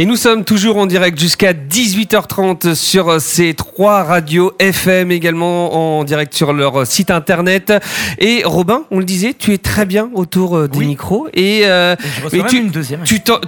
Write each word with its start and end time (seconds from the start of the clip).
Et 0.00 0.06
nous 0.06 0.14
sommes 0.14 0.44
toujours 0.44 0.76
en 0.76 0.86
direct 0.86 1.18
jusqu'à 1.18 1.52
18h30 1.52 2.76
sur 2.76 3.20
ces 3.20 3.52
trois 3.54 4.04
radios 4.04 4.52
FM, 4.60 5.10
également 5.10 5.98
en 5.98 6.04
direct 6.04 6.34
sur 6.34 6.52
leur 6.52 6.86
site 6.86 7.10
internet. 7.10 7.72
Et 8.20 8.42
Robin, 8.44 8.84
on 8.92 9.00
le 9.00 9.04
disait, 9.04 9.34
tu 9.36 9.52
es 9.52 9.58
très 9.58 9.86
bien 9.86 10.08
autour 10.14 10.56
euh, 10.56 10.68
des 10.68 10.78
Oui. 10.78 10.86
micros. 10.86 11.26
Et, 11.34 11.62
euh, 11.64 11.96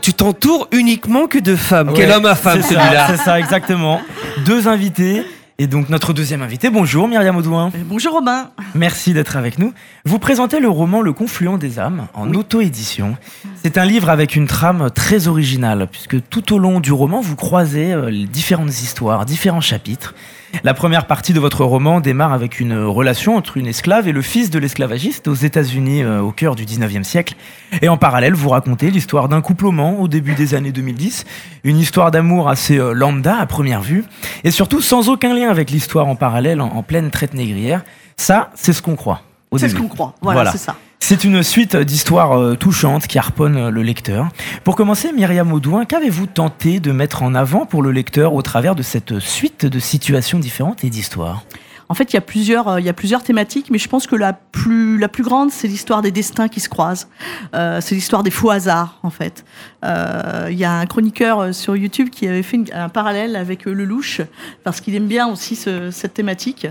tu, 0.02 0.12
t'entoures 0.12 0.66
uniquement 0.72 1.28
que 1.28 1.38
de 1.38 1.54
femmes. 1.54 1.90
Ouais, 1.90 1.94
Quel 1.94 2.10
homme 2.10 2.26
à 2.26 2.34
femme 2.34 2.60
celui-là 2.62 3.06
C'est 3.10 3.22
ça, 3.22 3.38
exactement. 3.38 4.01
Deux 4.44 4.67
invités. 4.67 5.22
Et 5.63 5.67
donc 5.67 5.90
notre 5.90 6.15
deuxième 6.15 6.40
invité, 6.40 6.71
bonjour 6.71 7.06
Myriam 7.06 7.37
Audouin. 7.37 7.71
Euh, 7.74 7.83
Bonjour 7.85 8.15
Robin. 8.15 8.49
Merci 8.74 9.13
d'être 9.13 9.37
avec 9.37 9.59
nous. 9.59 9.74
Vous 10.06 10.19
présentez 10.19 10.59
le 10.59 10.71
roman 10.71 11.03
Le 11.03 11.13
Confluent 11.13 11.59
des 11.59 11.79
âmes 11.79 12.06
en 12.15 12.33
auto-édition. 12.33 13.19
C'est 13.63 13.77
un 13.77 13.85
livre 13.85 14.09
avec 14.09 14.37
une 14.37 14.46
trame 14.46 14.88
très 14.91 15.28
originale, 15.28 15.87
puisque 15.92 16.27
tout 16.30 16.55
au 16.55 16.59
long 16.59 16.80
du 16.80 16.92
roman, 16.92 17.20
vous 17.20 17.37
croisez 17.37 17.92
euh, 17.92 18.10
différentes 18.24 18.70
histoires, 18.70 19.27
différents 19.27 19.60
chapitres. 19.60 20.15
La 20.64 20.74
première 20.74 21.06
partie 21.06 21.32
de 21.32 21.40
votre 21.40 21.64
roman 21.64 22.00
démarre 22.00 22.32
avec 22.32 22.60
une 22.60 22.77
relation 22.84 23.36
entre 23.36 23.56
une 23.56 23.66
esclave 23.66 24.09
et 24.09 24.12
le 24.12 24.20
fils 24.22 24.50
de 24.50 24.59
l'esclavagiste 24.59 25.28
aux 25.28 25.34
États-Unis 25.34 26.02
euh, 26.02 26.20
au 26.20 26.32
cœur 26.32 26.54
du 26.54 26.64
19e 26.64 27.02
siècle. 27.04 27.34
Et 27.82 27.88
en 27.88 27.96
parallèle, 27.96 28.34
vous 28.34 28.48
racontez 28.50 28.90
l'histoire 28.90 29.28
d'un 29.28 29.40
couplement 29.40 30.00
au 30.00 30.09
début 30.09 30.34
des 30.34 30.54
années 30.54 30.73
2010, 30.73 31.24
une 31.64 31.78
histoire 31.78 32.10
d'amour 32.10 32.48
assez 32.48 32.78
euh, 32.78 32.92
lambda 32.92 33.36
à 33.38 33.46
première 33.46 33.80
vue, 33.80 34.04
et 34.45 34.50
surtout 34.50 34.80
sans 34.80 35.09
aucun 35.09 35.34
lien 35.34 35.48
avec 35.50 35.70
l'histoire 35.70 36.09
en 36.09 36.16
parallèle 36.16 36.60
en, 36.60 36.66
en 36.68 36.82
pleine 36.82 37.10
traite 37.10 37.34
négrière. 37.34 37.82
Ça, 38.16 38.51
c'est 38.54 38.73
ce 38.73 38.82
qu'on 38.82 38.96
croit. 38.96 39.23
C'est 39.56 39.68
ce 39.68 39.74
qu'on 39.76 39.88
croit. 39.88 40.14
Voilà, 40.20 40.40
Voilà. 40.40 40.52
c'est 40.52 40.59
ça. 40.59 40.76
C'est 41.02 41.24
une 41.24 41.42
suite 41.42 41.77
d'histoires 41.77 42.38
euh, 42.38 42.54
touchantes 42.54 43.06
qui 43.06 43.18
harponnent 43.18 43.70
le 43.70 43.82
lecteur. 43.82 44.28
Pour 44.62 44.77
commencer, 44.77 45.12
Myriam 45.12 45.52
Audouin, 45.52 45.84
qu'avez-vous 45.86 46.26
tenté 46.26 46.78
de 46.78 46.92
mettre 46.92 47.23
en 47.23 47.34
avant 47.34 47.66
pour 47.66 47.82
le 47.82 47.90
lecteur 47.90 48.34
au 48.34 48.42
travers 48.42 48.76
de 48.76 48.82
cette 48.82 49.18
suite 49.18 49.66
de 49.66 49.78
situations 49.78 50.38
différentes 50.38 50.84
et 50.84 50.90
d'histoires? 50.90 51.43
En 51.91 51.95
fait, 51.95 52.13
il 52.13 52.15
y 52.15 52.19
a 52.19 52.21
plusieurs, 52.23 52.69
euh, 52.69 52.80
il 52.80 52.87
y 52.87 52.88
a 52.88 52.93
plusieurs 52.93 53.24
thématiques, 53.24 53.66
mais 53.71 53.79
je 53.79 53.88
pense 53.88 54.07
que 54.07 54.15
la 54.15 54.33
plus, 54.33 55.01
grande, 55.23 55.51
c'est 55.51 55.66
l'histoire 55.66 56.02
des 56.02 56.13
destins 56.13 56.46
qui 56.46 56.60
se 56.60 56.69
croisent. 56.69 57.09
Euh, 57.55 57.80
c'est 57.80 57.96
l'histoire 57.96 58.23
des 58.23 58.30
faux 58.30 58.49
hasards, 58.51 58.99
en 59.02 59.10
fait. 59.10 59.45
Euh, 59.85 60.46
Il 60.51 60.57
y 60.59 60.65
a 60.65 60.73
un 60.73 60.87
chroniqueur 60.87 61.52
sur 61.52 61.77
YouTube 61.77 62.09
qui 62.11 62.29
avait 62.29 62.45
fait 62.45 62.61
un 62.73 62.88
parallèle 62.88 63.35
avec 63.35 63.65
Lelouch, 63.65 64.21
parce 64.63 64.81
qu'il 64.81 64.95
aime 64.95 65.09
bien 65.09 65.27
aussi 65.27 65.57
ce- 65.57 65.91
cette 65.91 66.15
thématique. 66.15 66.69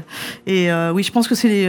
Et 0.48 0.70
oui, 0.94 1.04
je 1.04 1.12
pense 1.12 1.28
que 1.28 1.36
c'est 1.36 1.68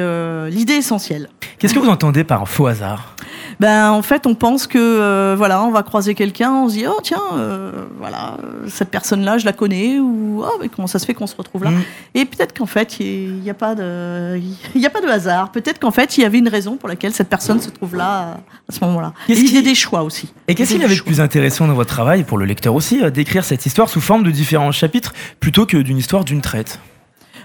l'idée 0.51 0.75
essentielle. 0.75 1.29
Qu'est-ce 1.59 1.75
que 1.75 1.81
vous 1.81 1.89
entendez 1.89 2.23
par 2.25 2.49
faux 2.49 2.69
hasard 2.69 3.17
Ben 3.61 3.91
en 3.91 4.03
fait, 4.03 4.27
on 4.27 4.35
pense 4.35 4.67
que 4.67 4.79
euh, 4.79 5.35
voilà, 5.37 5.63
on 5.63 5.71
va 5.71 5.83
croiser 5.83 6.15
quelqu'un, 6.15 6.53
on 6.53 6.69
se 6.69 6.75
dit 6.75 6.85
oh 6.89 6.99
tiens, 7.03 7.21
euh, 7.35 7.73
voilà, 7.99 8.37
cette 8.69 8.91
personne-là, 8.91 9.39
je 9.39 9.45
la 9.47 9.53
connais 9.53 9.99
ou 9.99 10.43
oh 10.45 10.59
mais 10.61 10.69
comment 10.69 10.87
ça 10.87 10.99
se 10.99 11.07
fait 11.07 11.15
qu'on 11.15 11.27
se 11.27 11.37
retrouve 11.37 11.65
là 11.65 11.71
Mm. 11.71 11.83
Et 12.15 12.25
peut-être 12.25 12.57
qu'en 12.57 12.67
fait, 12.67 12.99
il 13.01 13.35
n'y 13.43 13.51
a 13.51 13.55
pas 13.55 13.75
de, 13.75 14.39
il 14.75 14.81
y 14.81 14.87
a 14.87 14.91
pas 14.91 15.01
de 15.01 15.07
hasard. 15.07 15.53
Peut-être 15.53 15.79
qu'en 15.79 15.91
fait, 15.93 16.19
il 16.19 16.23
y 16.23 16.25
avait 16.25 16.39
une 16.39 16.49
raison 16.49 16.77
pour 16.77 16.89
laquelle 16.89 17.13
cette 17.13 17.29
personne 17.29 17.61
se 17.61 17.71
trouve 17.71 17.95
là 17.97 18.39
à 18.69 18.73
ce 18.73 18.85
moment-là. 18.85 19.13
Qu'est-ce 19.27 19.41
l'idée 19.41 19.59
qui- 19.59 19.63
des 19.63 19.75
choix 19.75 20.03
aussi. 20.03 20.33
Et 20.49 20.55
qu'est-ce 20.55 20.73
qu'il 20.73 20.81
y 20.81 20.85
avait 20.85 20.97
de 20.97 21.01
plus 21.03 21.21
intéressant 21.21 21.67
dans 21.69 21.75
votre 21.75 21.91
travail, 21.91 22.25
pour 22.25 22.39
le 22.39 22.45
lecteur 22.45 22.75
aussi, 22.75 23.01
d'écrire 23.13 23.45
cette 23.45 23.65
histoire 23.67 23.89
sous 23.89 24.01
forme 24.01 24.23
de 24.25 24.31
différents 24.31 24.73
chapitres 24.73 25.13
plutôt 25.39 25.65
que 25.67 25.77
d'une 25.77 25.99
histoire 25.99 26.25
d'une 26.25 26.41
traite? 26.41 26.81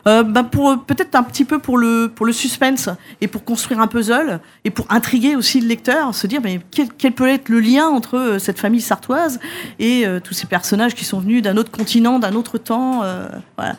Euh, 0.07 0.23
bah, 0.23 0.43
pour 0.43 0.77
peut-être 0.85 1.15
un 1.15 1.23
petit 1.23 1.45
peu 1.45 1.59
pour 1.59 1.77
le 1.77 2.11
pour 2.13 2.25
le 2.25 2.33
suspense 2.33 2.89
et 3.21 3.27
pour 3.27 3.43
construire 3.43 3.79
un 3.79 3.87
puzzle 3.87 4.39
et 4.63 4.69
pour 4.69 4.85
intriguer 4.89 5.35
aussi 5.35 5.59
le 5.61 5.67
lecteur, 5.67 6.13
se 6.13 6.27
dire 6.27 6.41
mais 6.43 6.59
quel, 6.71 6.89
quel 6.97 7.11
peut 7.13 7.27
être 7.27 7.49
le 7.49 7.59
lien 7.59 7.87
entre 7.87 8.17
euh, 8.17 8.39
cette 8.39 8.59
famille 8.59 8.81
sartoise 8.81 9.39
et 9.79 10.05
euh, 10.05 10.19
tous 10.19 10.33
ces 10.33 10.45
personnages 10.45 10.93
qui 10.93 11.05
sont 11.05 11.19
venus 11.19 11.41
d'un 11.41 11.57
autre 11.57 11.71
continent, 11.71 12.19
d'un 12.19 12.33
autre 12.35 12.57
temps, 12.57 13.01
euh, 13.03 13.27
voilà. 13.57 13.75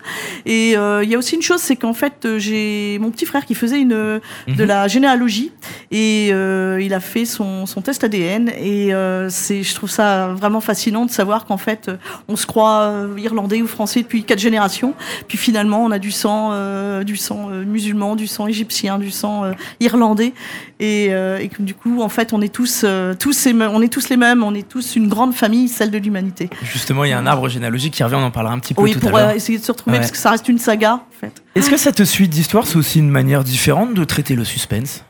Et 0.47 0.77
euh, 0.77 1.05
il 1.05 1.11
y 1.11 1.15
a 1.15 1.19
aussi 1.19 1.37
une 1.37 1.43
chose, 1.43 1.61
c'est 1.61 1.77
qu'en 1.77 1.95
fait 1.95 2.25
euh, 2.25 2.39
j'ai 2.39 2.99
mon 3.01 3.11
petit 3.11 3.27
frère 3.27 3.47
qui 3.47 3.55
faisait 3.55 3.81
une 3.81 3.89
de 3.89 4.21
Mhm. 4.49 4.65
la 4.65 4.89
généalogie 4.89 5.53
et 5.91 6.31
euh, 6.33 6.81
il 6.83 6.93
a 6.93 7.01
fait 7.01 7.25
son, 7.25 7.67
son 7.67 7.83
test 7.83 8.03
ADN 8.05 8.51
et 8.59 8.93
euh, 8.93 9.29
c'est 9.31 9.63
je 9.63 9.75
trouve 9.75 9.91
ça 9.91 10.29
vraiment 10.29 10.61
fascinant 10.61 11.07
de 11.07 11.11
savoir 11.11 11.45
qu'en 11.45 11.57
fait 11.57 11.89
euh, 11.89 11.97
on 12.29 12.37
se 12.37 12.47
croit 12.47 12.81
euh, 12.83 13.15
irlandais 13.19 13.63
ou 13.63 13.67
français 13.67 14.03
depuis 14.03 14.25
quatre 14.25 14.41
générations 14.41 14.95
puis 15.29 15.39
finalement, 15.39 15.85
on 15.85 15.91
a 15.91 15.99
du 15.99 16.11
sang, 16.17 16.51
euh, 16.53 17.05
du 17.05 17.17
sang 17.17 17.49
euh, 17.51 17.65
musulman, 17.65 18.17
du 18.17 18.27
sang 18.27 18.47
égyptien, 18.47 18.99
du 18.99 19.11
sang 19.11 19.45
euh, 19.45 19.53
irlandais, 19.81 20.33
et, 20.81 21.07
et 21.07 21.49
que 21.49 21.63
du 21.63 21.75
coup, 21.75 22.03
en 22.03 22.09
fait, 22.09 22.33
on 22.33 22.41
est 22.43 22.53
tous, 22.53 22.85
tous, 23.19 23.45
les 23.47 23.53
mêmes- 23.53 23.71
on 23.73 23.81
est 23.83 23.89
tous 23.93 24.09
les 24.11 24.17
mêmes, 24.17 24.43
on 24.43 24.55
est 24.55 24.69
tous 24.69 24.97
une 24.97 25.09
grande 25.09 25.33
famille, 25.35 25.69
celle 25.69 25.91
de 25.91 25.99
l'humanité. 25.99 26.51
Justement, 26.63 27.05
il 27.05 27.11
y 27.11 27.13
a 27.15 27.19
un 27.19 27.27
arbre 27.27 27.49
généalogique 27.49 27.95
qui 27.95 28.03
revient, 28.05 28.17
on 28.17 28.23
en 28.25 28.31
parlera 28.31 28.55
un 28.55 28.59
petit 28.59 28.75
peu 28.75 28.83
Oui, 28.83 28.93
tout 28.93 29.01
pour 29.01 29.17
à 29.17 29.21
l'heure. 29.21 29.31
essayer 29.31 29.59
de 29.59 29.65
se 29.65 29.73
retrouver, 29.73 29.97
Ouais. 29.97 30.01
parce 30.01 30.11
que 30.13 30.19
ça 30.19 30.31
reste 30.31 30.49
une 30.49 30.59
saga, 30.59 30.95
en 30.95 31.21
fait. 31.21 31.33
Est-ce 31.55 31.71
que 31.71 31.77
cette 31.79 32.05
suite 32.05 32.31
d'histoires, 32.31 32.67
c'est 32.67 32.77
aussi 32.77 32.99
une 32.99 33.11
manière 33.11 33.43
différente 33.45 33.95
de 33.95 34.05
traiter 34.05 34.35
le 34.35 34.45
suspense? 34.45 35.03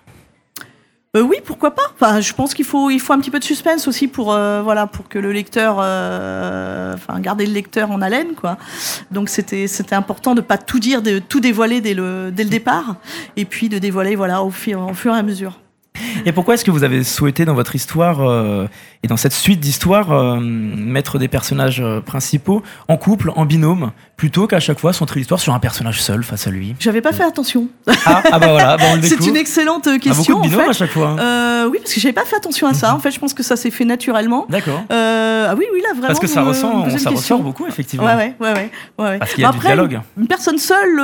Euh, 1.17 1.23
oui, 1.23 1.37
pourquoi 1.43 1.75
pas. 1.75 2.21
Je 2.21 2.33
pense 2.35 2.53
qu'il 2.53 2.67
faut, 2.67 2.89
un 2.89 3.19
petit 3.19 3.31
peu 3.31 3.39
de 3.39 3.45
suspense 3.45 3.89
aussi 3.89 4.07
pour, 4.07 4.33
euh, 4.33 4.61
voilà, 4.63 4.87
pour 4.87 5.09
que 5.09 5.19
le 5.19 5.33
lecteur, 5.33 5.79
euh, 5.81 6.95
enfin, 6.95 7.19
garder 7.21 7.47
le 7.47 7.53
lecteur 7.53 7.91
en 7.91 8.03
haleine, 8.03 8.35
quoi. 8.35 8.59
Donc 9.11 9.31
c'était, 9.31 9.67
important 9.93 10.35
de 10.35 10.43
pas 10.43 10.59
tout 10.59 10.79
dire, 10.79 11.01
de 11.01 11.19
tout 11.19 11.41
dévoiler 11.41 11.81
dès 11.81 11.95
le, 11.95 12.31
départ, 12.31 12.97
et 13.37 13.47
puis 13.47 13.69
de 13.71 13.79
dévoiler, 13.79 14.15
voilà, 14.15 14.43
au 14.43 14.51
fur 14.51 14.93
et 15.07 15.19
à 15.19 15.23
mesure. 15.23 15.59
Et 16.29 16.33
pourquoi 16.33 16.55
est-ce 16.55 16.65
que 16.65 16.73
vous 16.73 16.83
avez 16.83 17.05
souhaité 17.05 17.45
dans 17.45 17.55
votre 17.55 17.77
histoire 17.77 18.21
euh, 18.21 18.67
et 19.05 19.07
dans 19.07 19.17
cette 19.17 19.33
suite 19.33 19.61
d'histoires 19.61 20.11
euh, 20.11 20.41
mettre 20.41 21.19
des 21.21 21.29
personnages 21.29 21.81
euh, 21.81 22.01
principaux 22.01 22.63
en 22.89 22.97
couple, 22.97 23.31
en 23.37 23.45
binôme, 23.45 23.93
plutôt 24.17 24.49
qu'à 24.49 24.59
chaque 24.59 24.81
fois 24.81 24.93
centrer 24.93 25.21
l'histoire 25.21 25.39
sur 25.39 25.55
un 25.55 25.61
personnage 25.61 26.03
seul 26.03 26.25
face 26.25 26.49
à 26.49 26.51
lui? 26.51 26.75
J'avais 26.81 27.01
pas 27.01 27.13
fait 27.13 27.23
attention. 27.23 27.69
ah, 28.07 28.23
ah 28.33 28.39
bah 28.41 28.49
voilà, 28.51 28.77
bah 28.77 28.83
on 28.93 28.97
le 28.97 29.03
C'est 29.03 29.11
découvre. 29.11 29.29
une 29.31 29.37
excellente 29.37 29.87
Ah, 29.87 29.91
beaucoup 29.93 30.01
question. 30.01 30.39
de 30.41 30.49
binômes 30.49 30.61
en 30.63 30.65
à 30.65 30.67
fait. 30.73 30.79
chaque 30.81 30.91
fois. 30.91 31.11
hein. 31.11 31.19
Euh, 31.21 31.69
oui, 31.71 31.79
parce 31.81 31.95
que 31.95 32.01
j'avais 32.01 32.13
pas 32.13 32.25
fait 32.25 32.37
attention 32.37 32.67
à 32.67 32.75
ça. 32.75 32.93
En 32.93 32.99
fait, 32.99 33.13
je 33.13 33.21
pense 33.21 33.33
que 33.33 33.45
ça 33.45 33.55
s'est 33.55 33.71
fait 33.71 33.85
naturellement. 33.85 34.47
D'accord. 34.49 34.83
Ah 34.91 35.55
oui, 35.57 35.65
oui, 35.73 35.81
là 35.81 35.91
vraiment. 35.93 36.09
Parce 36.09 36.19
que 36.19 36.27
ça 36.27 36.43
me- 36.43 36.49
ressent, 36.49 36.87
ça 36.87 36.91
question. 36.91 37.11
ressort 37.13 37.39
beaucoup 37.39 37.67
effectivement. 37.69 38.05
Ouais, 38.05 38.17
ouais, 38.17 38.35
ouais, 38.41 38.53
ouais, 38.53 38.71
ouais, 38.99 39.05
ouais. 39.05 39.19
Parce 39.21 39.33
qu'il 39.33 39.43
y 39.43 39.45
a 39.45 39.49
Bah, 39.49 39.53
du 39.53 39.59
après, 39.59 39.69
dialogue. 39.69 40.01
Une 40.19 40.27
personne 40.27 40.59
seule, 40.59 41.01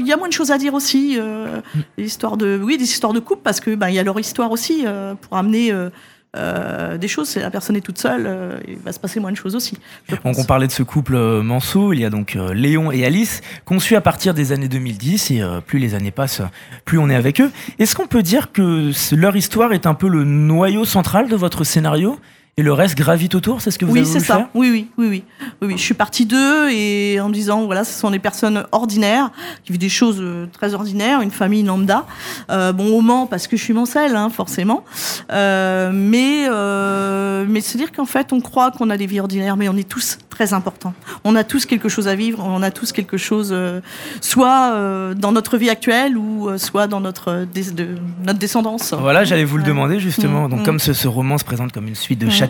il 0.00 0.06
y 0.06 0.12
a 0.12 0.18
moins 0.18 0.28
de 0.28 0.34
choses 0.34 0.50
à 0.50 0.58
dire 0.58 0.74
aussi. 0.74 1.18
Mm. 1.18 2.36
de, 2.36 2.60
oui, 2.62 2.76
des 2.76 2.84
histoires 2.84 3.14
de 3.14 3.20
couple 3.20 3.40
parce 3.42 3.60
que 3.60 3.70
il 3.88 3.94
y 3.94 3.98
a 3.98 4.02
leur 4.02 4.18
histoire 4.20 4.50
aussi 4.50 4.65
euh, 4.84 5.14
pour 5.14 5.36
amener 5.36 5.72
euh, 5.72 5.90
euh, 6.36 6.98
des 6.98 7.08
choses. 7.08 7.28
Si 7.28 7.38
la 7.38 7.50
personne 7.50 7.76
est 7.76 7.80
toute 7.80 7.98
seule, 7.98 8.24
euh, 8.26 8.58
il 8.68 8.76
va 8.76 8.92
se 8.92 9.00
passer 9.00 9.20
moins 9.20 9.32
de 9.32 9.36
choses 9.36 9.56
aussi. 9.56 9.78
Donc 10.10 10.38
on 10.38 10.44
parlait 10.44 10.66
de 10.66 10.72
ce 10.72 10.82
couple 10.82 11.14
euh, 11.14 11.42
Manceau, 11.42 11.92
il 11.92 12.00
y 12.00 12.04
a 12.04 12.10
donc 12.10 12.36
Léon 12.52 12.92
et 12.92 13.06
Alice, 13.06 13.40
conçus 13.64 13.96
à 13.96 14.00
partir 14.00 14.34
des 14.34 14.52
années 14.52 14.68
2010, 14.68 15.30
et 15.30 15.42
plus 15.66 15.78
les 15.78 15.94
années 15.94 16.10
passent, 16.10 16.42
plus 16.84 16.98
on 16.98 17.08
est 17.08 17.14
avec 17.14 17.40
eux. 17.40 17.50
Est-ce 17.78 17.94
qu'on 17.94 18.06
peut 18.06 18.22
dire 18.22 18.52
que 18.52 18.90
leur 19.14 19.36
histoire 19.36 19.72
est 19.72 19.86
un 19.86 19.94
peu 19.94 20.08
le 20.08 20.24
noyau 20.24 20.84
central 20.84 21.28
de 21.28 21.36
votre 21.36 21.64
scénario? 21.64 22.18
Et 22.58 22.62
le 22.62 22.72
reste 22.72 22.96
gravite 22.96 23.34
autour 23.34 23.60
C'est 23.60 23.70
ce 23.70 23.78
que 23.78 23.84
vous 23.84 23.92
Oui, 23.92 23.98
avez 23.98 24.06
c'est 24.06 24.14
voulu 24.14 24.24
ça. 24.24 24.36
faire 24.36 24.48
Oui, 24.54 24.70
oui, 24.70 24.88
oui, 24.96 25.06
oui, 25.08 25.24
oui, 25.60 25.68
oui. 25.68 25.74
Je 25.76 25.82
suis 25.82 25.92
partie 25.92 26.24
d'eux 26.24 26.70
et 26.70 27.20
en 27.20 27.28
me 27.28 27.34
disant, 27.34 27.66
voilà, 27.66 27.84
ce 27.84 27.92
sont 27.92 28.10
des 28.10 28.18
personnes 28.18 28.64
ordinaires 28.72 29.30
qui 29.62 29.72
vivent 29.72 29.80
des 29.80 29.90
choses 29.90 30.16
euh, 30.20 30.46
très 30.54 30.72
ordinaires, 30.72 31.20
une 31.20 31.30
famille 31.30 31.62
lambda. 31.64 32.06
Euh, 32.50 32.72
bon, 32.72 32.96
au 32.96 33.02
Mans 33.02 33.26
parce 33.26 33.46
que 33.46 33.58
je 33.58 33.62
suis 33.62 33.74
mancelle, 33.74 34.16
hein, 34.16 34.30
forcément. 34.30 34.84
Euh, 35.32 35.90
mais 35.92 36.46
euh, 36.48 37.44
mais 37.46 37.60
se 37.60 37.76
dire 37.76 37.92
qu'en 37.92 38.06
fait, 38.06 38.32
on 38.32 38.40
croit 38.40 38.70
qu'on 38.70 38.88
a 38.88 38.96
des 38.96 39.06
vies 39.06 39.20
ordinaires, 39.20 39.58
mais 39.58 39.68
on 39.68 39.76
est 39.76 39.86
tous 39.86 40.16
très 40.30 40.54
importants. 40.54 40.94
On 41.24 41.36
a 41.36 41.44
tous 41.44 41.66
quelque 41.66 41.90
chose 41.90 42.08
à 42.08 42.14
vivre. 42.14 42.42
On 42.42 42.62
a 42.62 42.70
tous 42.70 42.92
quelque 42.92 43.18
chose, 43.18 43.50
euh, 43.52 43.80
soit 44.22 44.72
euh, 44.72 45.12
dans 45.12 45.32
notre 45.32 45.58
vie 45.58 45.68
actuelle 45.70 46.16
ou 46.16 46.48
euh, 46.48 46.56
soit 46.58 46.86
dans 46.86 47.00
notre 47.00 47.44
de, 47.54 47.86
notre 48.24 48.38
descendance. 48.38 48.94
Voilà, 48.98 49.24
j'allais 49.24 49.44
vous 49.44 49.58
le 49.58 49.62
demander 49.62 50.00
justement. 50.00 50.46
Mm, 50.46 50.50
Donc, 50.50 50.60
mm. 50.60 50.64
comme 50.64 50.78
ce, 50.78 50.94
ce 50.94 51.06
roman 51.08 51.36
se 51.36 51.44
présente 51.44 51.72
comme 51.72 51.86
une 51.88 51.94
suite 51.94 52.18
de 52.18 52.26
Mm. 52.26 52.30
chapitres, 52.30 52.45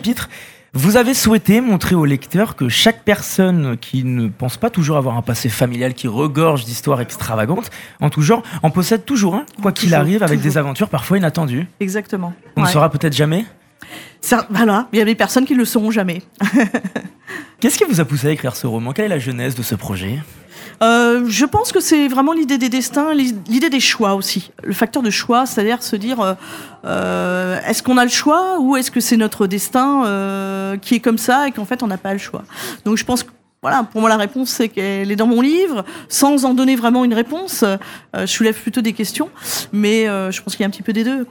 vous 0.73 0.95
avez 0.97 1.13
souhaité 1.13 1.59
montrer 1.61 1.95
au 1.95 2.05
lecteur 2.05 2.55
que 2.55 2.69
chaque 2.69 3.03
personne 3.03 3.77
qui 3.77 4.03
ne 4.03 4.27
pense 4.27 4.57
pas 4.57 4.69
toujours 4.69 4.97
avoir 4.97 5.17
un 5.17 5.21
passé 5.21 5.49
familial 5.49 5.93
qui 5.93 6.07
regorge 6.07 6.65
d'histoires 6.65 7.01
extravagantes, 7.01 7.69
en 7.99 8.09
tout 8.09 8.21
genre, 8.21 8.43
en 8.63 8.69
possède 8.69 9.03
toujours 9.05 9.35
un, 9.35 9.45
quoi 9.61 9.71
qu'il 9.71 9.93
arrive, 9.95 10.21
avec 10.23 10.37
toujours. 10.39 10.51
des 10.51 10.57
aventures 10.57 10.89
parfois 10.89 11.17
inattendues. 11.17 11.65
Exactement. 11.79 12.33
On 12.55 12.61
ne 12.61 12.65
Ouais. 12.67 12.71
saura 12.71 12.89
peut-être 12.91 13.13
jamais. 13.15 13.45
Ça- 14.21 14.45
Voilà, 14.49 14.87
il 14.93 14.99
y 14.99 15.01
a 15.01 15.05
des 15.05 15.15
personnes 15.15 15.45
qui 15.45 15.53
ne 15.53 15.59
le 15.59 15.65
sauront 15.65 15.91
jamais. 15.91 16.21
Qu'est-ce 17.59 17.77
qui 17.77 17.83
vous 17.85 17.99
a 17.99 18.05
poussé 18.05 18.27
à 18.27 18.31
écrire 18.31 18.55
ce 18.55 18.67
roman? 18.67 18.93
Quelle 18.93 19.05
est 19.05 19.09
la 19.09 19.19
genèse 19.19 19.55
de 19.55 19.63
ce 19.63 19.75
projet? 19.75 20.19
Euh, 20.83 21.25
je 21.27 21.45
pense 21.45 21.71
que 21.71 21.79
c'est 21.79 22.07
vraiment 22.07 22.33
l'idée 22.33 22.57
des 22.57 22.69
destins, 22.69 23.13
l'idée 23.13 23.69
des 23.69 23.79
choix 23.79 24.13
aussi. 24.13 24.51
Le 24.63 24.73
facteur 24.73 25.01
de 25.01 25.09
choix, 25.09 25.45
c'est-à-dire 25.45 25.81
se 25.81 25.95
dire 25.95 26.21
euh, 26.21 26.33
euh, 26.85 27.59
est-ce 27.67 27.81
qu'on 27.81 27.97
a 27.97 28.03
le 28.03 28.11
choix 28.11 28.59
ou 28.59 28.77
est-ce 28.77 28.91
que 28.91 28.99
c'est 28.99 29.17
notre 29.17 29.47
destin 29.47 30.77
qui 30.81 30.95
est 30.95 30.99
comme 30.99 31.17
ça 31.17 31.47
et 31.47 31.51
qu'en 31.51 31.65
fait 31.65 31.81
on 31.83 31.87
n'a 31.87 31.97
pas 31.97 32.13
le 32.13 32.19
choix? 32.19 32.43
Donc 32.85 32.97
je 32.97 33.05
pense 33.05 33.23
que 33.23 33.31
voilà, 33.63 33.83
pour 33.83 34.01
moi 34.01 34.09
la 34.09 34.17
réponse 34.17 34.49
c'est 34.49 34.69
qu'elle 34.69 35.11
est 35.11 35.15
dans 35.15 35.25
mon 35.25 35.41
livre, 35.41 35.83
sans 36.09 36.45
en 36.45 36.53
donner 36.53 36.75
vraiment 36.75 37.03
une 37.05 37.13
réponse. 37.13 37.63
Je 38.13 38.25
soulève 38.25 38.59
plutôt 38.61 38.81
des 38.81 38.93
questions, 38.93 39.29
mais 39.71 40.05
je 40.05 40.41
pense 40.41 40.55
qu'il 40.55 40.61
y 40.61 40.65
a 40.65 40.67
un 40.67 40.71
petit 40.71 40.83
peu 40.83 40.93
des 40.93 41.03
deux. 41.03 41.25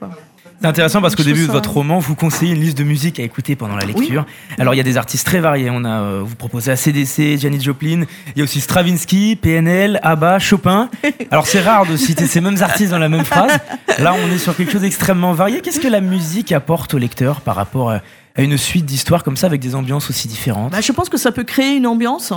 C'est 0.61 0.67
intéressant 0.67 1.03
parce 1.03 1.15
qu'au 1.15 1.23
début 1.23 1.43
de 1.43 1.47
ça- 1.47 1.53
votre 1.53 1.71
roman, 1.71 1.99
vous 1.99 2.15
conseillez 2.15 2.55
une 2.55 2.61
liste 2.61 2.79
de 2.79 2.85
musique 2.85 3.21
à 3.21 3.23
écouter 3.23 3.57
pendant 3.57 3.77
la 3.77 3.85
lecture. 3.85 4.25
Alors 4.59 4.73
il 4.75 4.79
y 4.79 4.81
a 4.81 4.85
des 4.85 4.97
artistes 4.97 5.27
très 5.27 5.41
variés. 5.41 5.69
On 5.71 5.85
a, 5.85 6.01
euh, 6.01 6.23
vous 6.25 6.35
proposez 6.35 6.71
ACDC, 6.73 7.39
Janis 7.39 7.61
Joplin. 7.63 8.05
Il 8.35 8.39
y 8.39 8.41
a 8.41 8.45
aussi 8.45 8.61
Stravinsky, 8.61 9.37
PNL, 9.37 10.01
ABBA, 10.03 10.39
Chopin. 10.39 10.89
Alors 11.31 11.47
c'est 11.47 11.61
rare 11.61 11.85
de 11.87 11.97
citer 11.97 12.27
ces 12.27 12.41
mêmes 12.41 12.63
artistes 12.63 12.91
dans 12.91 12.99
la 12.99 13.09
même 13.11 13.25
phrase. 13.25 13.59
Là, 13.99 14.15
on 14.15 14.35
est 14.35 14.39
sur 14.39 14.57
quelque 14.57 14.73
chose 14.73 14.81
d'extrêmement 14.83 15.33
varié. 15.35 15.61
Qu'est-ce 15.61 15.81
que 15.81 15.89
la 15.89 16.01
musique 16.01 16.53
apporte 16.53 16.95
au 16.95 16.99
lecteur 16.99 17.43
par 17.43 17.55
rapport 17.57 17.91
à 17.91 18.01
à 18.37 18.43
une 18.43 18.57
suite 18.59 18.85
d'histoires 18.85 19.25
comme 19.25 19.37
ça 19.37 19.47
avec 19.47 19.61
des 19.61 19.75
ambiances 19.75 20.11
aussi 20.11 20.29
différentes 20.29 20.73
Bah, 20.73 20.81
je 20.81 20.93
pense 20.93 21.09
que 21.09 21.17
ça 21.17 21.33
peut 21.33 21.45
créer 21.45 21.77
une 21.77 21.87
ambiance. 21.87 22.33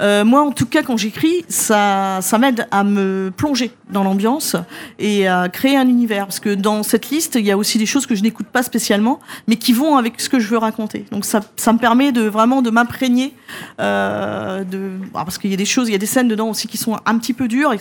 Euh, 0.00 0.24
moi, 0.24 0.42
en 0.42 0.52
tout 0.52 0.66
cas, 0.66 0.82
quand 0.82 0.96
j'écris, 0.96 1.44
ça, 1.48 2.18
ça 2.20 2.38
m'aide 2.38 2.66
à 2.70 2.84
me 2.84 3.32
plonger 3.34 3.72
dans 3.90 4.04
l'ambiance 4.04 4.56
et 4.98 5.26
à 5.26 5.48
créer 5.48 5.76
un 5.76 5.88
univers. 5.88 6.26
Parce 6.26 6.40
que 6.40 6.54
dans 6.54 6.82
cette 6.82 7.10
liste, 7.10 7.36
il 7.36 7.46
y 7.46 7.50
a 7.50 7.56
aussi 7.56 7.78
des 7.78 7.86
choses 7.86 8.06
que 8.06 8.14
je 8.14 8.22
n'écoute 8.22 8.46
pas 8.46 8.62
spécialement, 8.62 9.18
mais 9.48 9.56
qui 9.56 9.72
vont 9.72 9.96
avec 9.96 10.20
ce 10.20 10.28
que 10.28 10.38
je 10.38 10.48
veux 10.48 10.58
raconter. 10.58 11.06
Donc 11.10 11.24
ça, 11.24 11.40
ça 11.56 11.72
me 11.72 11.78
permet 11.78 12.12
de 12.12 12.22
vraiment 12.22 12.60
de 12.60 12.70
m'imprégner. 12.70 13.34
Euh, 13.80 14.62
de, 14.64 14.92
ah, 15.14 15.24
parce 15.24 15.38
qu'il 15.38 15.50
y 15.50 15.54
a 15.54 15.56
des 15.56 15.64
choses, 15.64 15.88
il 15.88 15.92
y 15.92 15.96
a 15.96 15.98
des 15.98 16.06
scènes 16.06 16.28
dedans 16.28 16.50
aussi 16.50 16.68
qui 16.68 16.76
sont 16.76 16.98
un 17.06 17.18
petit 17.18 17.32
peu 17.32 17.48
dures 17.48 17.72
et 17.72 17.78